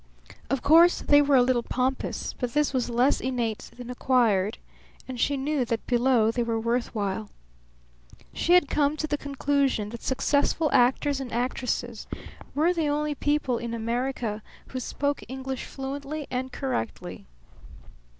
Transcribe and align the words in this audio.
Of 0.49 0.63
course 0.63 1.01
they 1.01 1.21
were 1.21 1.35
a 1.35 1.43
little 1.43 1.61
pompous, 1.61 2.33
but 2.39 2.55
this 2.55 2.73
was 2.73 2.89
less 2.89 3.21
innate 3.21 3.69
than 3.77 3.91
acquired; 3.91 4.57
and 5.07 5.19
she 5.19 5.37
knew 5.37 5.63
that 5.65 5.85
below 5.85 6.31
they 6.31 6.41
were 6.41 6.59
worth 6.59 6.95
while. 6.95 7.29
She 8.33 8.53
had 8.53 8.67
come 8.67 8.97
to 8.97 9.05
the 9.05 9.15
conclusion 9.15 9.89
that 9.89 10.01
successful 10.01 10.71
actors 10.73 11.19
and 11.19 11.31
actresses 11.31 12.07
were 12.55 12.73
the 12.73 12.87
only 12.87 13.13
people 13.13 13.59
in 13.59 13.75
America 13.75 14.41
who 14.69 14.79
spoke 14.79 15.21
English 15.27 15.65
fluently 15.65 16.25
and 16.31 16.51
correctly. 16.51 17.27